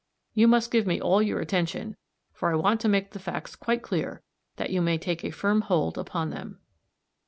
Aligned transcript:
You 0.33 0.47
must 0.47 0.71
give 0.71 0.87
me 0.87 0.99
all 0.99 1.21
your 1.21 1.39
attention, 1.41 1.95
for 2.33 2.51
I 2.51 2.55
want 2.55 2.81
to 2.81 2.89
make 2.89 3.11
the 3.11 3.19
facts 3.19 3.55
quite 3.55 3.83
clear, 3.83 4.23
that 4.55 4.71
you 4.71 4.81
may 4.81 4.97
take 4.97 5.23
a 5.23 5.29
firm 5.29 5.61
hold 5.61 5.95
upon 5.95 6.31
them. 6.31 6.57